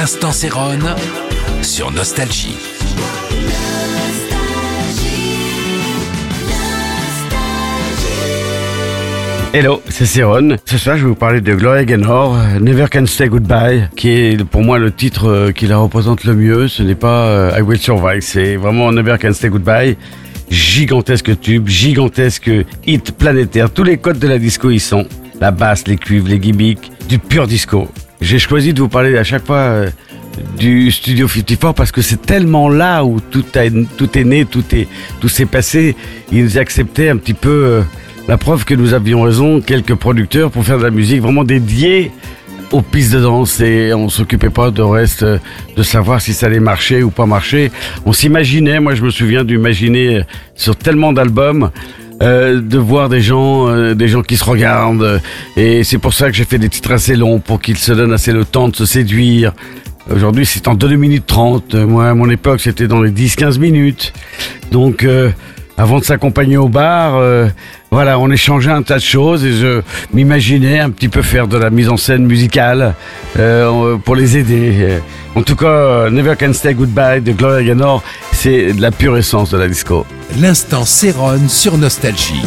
[0.00, 0.94] L'instant Sérone
[1.60, 2.56] sur Nostalgie.
[9.52, 10.56] Hello, c'est Céron.
[10.64, 14.42] Ce soir, je vais vous parler de Gloria Gaynor, Never Can Say Goodbye, qui est
[14.42, 16.66] pour moi le titre euh, qui la représente le mieux.
[16.68, 19.98] Ce n'est pas euh, I Will Survive, c'est vraiment Never Can Say Goodbye.
[20.48, 22.50] Gigantesque tube, gigantesque
[22.86, 23.70] hit planétaire.
[23.70, 25.06] Tous les codes de la disco y sont.
[25.42, 27.86] La basse, les cuivres, les gimmicks, du pur disco.
[28.20, 29.90] J'ai choisi de vous parler à chaque fois euh,
[30.58, 34.64] du Studio 54 parce que c'est tellement là où tout, a, tout est né, tout
[34.72, 34.88] est,
[35.20, 35.96] tout s'est passé.
[36.30, 37.82] Ils acceptaient un petit peu euh,
[38.28, 42.12] la preuve que nous avions raison, quelques producteurs pour faire de la musique vraiment dédiée
[42.72, 45.38] aux pistes de danse et on s'occupait pas de reste euh,
[45.76, 47.72] de savoir si ça allait marcher ou pas marcher.
[48.04, 50.22] On s'imaginait, moi je me souviens d'imaginer
[50.54, 51.70] sur tellement d'albums
[52.22, 55.20] euh, de voir des gens, euh, des gens qui se regardent.
[55.56, 58.12] et c'est pour ça que j'ai fait des titres assez longs pour qu'ils se donnent
[58.12, 59.52] assez le temps de se séduire.
[60.08, 61.74] Aujourd'hui, c'est en 2 minutes 30.
[61.74, 64.12] Euh, Moi, à mon époque, c'était dans les 10-15 minutes.
[64.72, 65.30] Donc, euh,
[65.80, 67.48] avant de s'accompagner au bar, euh,
[67.90, 69.80] voilà, on échangeait un tas de choses et je
[70.12, 72.94] m'imaginais un petit peu faire de la mise en scène musicale
[73.38, 74.74] euh, pour les aider.
[74.78, 74.98] Euh,
[75.34, 79.50] En tout cas, Never Can Say Goodbye de Gloria Gaynor, c'est de la pure essence
[79.52, 80.04] de la disco.
[80.38, 82.42] L'instant Sérone sur Nostalgie.